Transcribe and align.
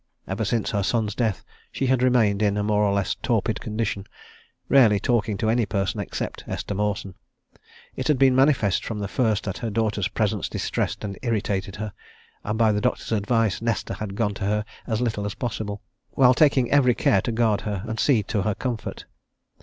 Ever 0.27 0.43
since 0.45 0.71
her 0.71 0.81
son's 0.81 1.13
death 1.13 1.45
she 1.71 1.85
had 1.85 2.01
remained 2.01 2.41
in 2.41 2.57
a 2.57 2.63
more 2.63 2.81
or 2.81 2.91
less 2.91 3.13
torpid 3.13 3.61
condition, 3.61 4.07
rarely 4.67 4.99
talking 4.99 5.37
to 5.37 5.47
any 5.47 5.67
person 5.67 5.99
except 5.99 6.43
Esther 6.47 6.73
Mawson: 6.73 7.13
it 7.95 8.07
had 8.07 8.17
been 8.17 8.35
manifest 8.35 8.83
from 8.83 8.97
the 8.97 9.07
first 9.07 9.43
that 9.43 9.59
her 9.59 9.69
daughter's 9.69 10.07
presence 10.07 10.49
distressed 10.49 11.03
and 11.03 11.19
irritated 11.21 11.75
her, 11.75 11.93
and 12.43 12.57
by 12.57 12.71
the 12.71 12.81
doctor's 12.81 13.11
advice 13.11 13.61
Nesta 13.61 13.93
had 13.93 14.15
gone 14.15 14.33
to 14.33 14.45
her 14.45 14.65
as 14.87 15.01
little 15.01 15.23
as 15.23 15.35
possible, 15.35 15.83
while 16.13 16.33
taking 16.33 16.71
every 16.71 16.95
care 16.95 17.21
to 17.21 17.31
guard 17.31 17.61
her 17.61 17.83
and 17.87 17.99
see 17.99 18.23
to 18.23 18.41
her 18.41 18.55
comfort. 18.55 19.05